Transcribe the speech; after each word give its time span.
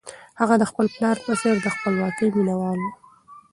هغه 0.39 0.55
د 0.57 0.63
خپل 0.71 0.85
پلار 0.95 1.17
په 1.25 1.31
څېر 1.41 1.55
د 1.61 1.67
خپلواکۍ 1.75 2.27
مینه 2.35 2.55
وال 2.59 2.79
و. 2.83 2.87